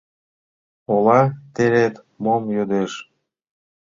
[0.93, 1.21] Ола
[1.53, 2.93] терет мом йодеш?